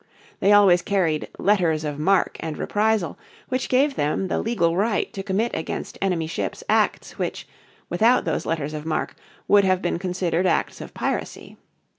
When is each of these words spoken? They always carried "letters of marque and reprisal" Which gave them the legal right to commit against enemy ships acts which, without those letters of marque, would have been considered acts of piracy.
They 0.39 0.51
always 0.51 0.81
carried 0.81 1.27
"letters 1.37 1.83
of 1.83 1.99
marque 1.99 2.37
and 2.39 2.57
reprisal" 2.57 3.19
Which 3.49 3.69
gave 3.69 3.93
them 3.95 4.29
the 4.29 4.39
legal 4.39 4.75
right 4.75 5.13
to 5.13 5.21
commit 5.21 5.51
against 5.53 5.99
enemy 6.01 6.25
ships 6.25 6.63
acts 6.67 7.19
which, 7.19 7.47
without 7.87 8.25
those 8.25 8.43
letters 8.47 8.73
of 8.73 8.83
marque, 8.83 9.15
would 9.47 9.63
have 9.63 9.79
been 9.79 9.99
considered 9.99 10.47
acts 10.47 10.81
of 10.81 10.95
piracy. 10.95 11.55